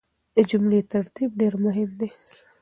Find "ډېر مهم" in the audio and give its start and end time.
1.39-1.89